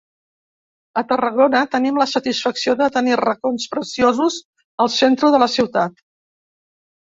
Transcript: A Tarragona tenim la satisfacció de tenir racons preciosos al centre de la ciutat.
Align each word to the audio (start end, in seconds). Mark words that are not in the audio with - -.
A 1.01 1.03
Tarragona 1.11 1.61
tenim 1.75 1.99
la 2.03 2.07
satisfacció 2.13 2.75
de 2.81 2.89
tenir 2.97 3.19
racons 3.23 3.69
preciosos 3.75 4.41
al 4.87 4.93
centre 4.97 5.33
de 5.37 5.45
la 5.47 5.53
ciutat. 5.61 6.05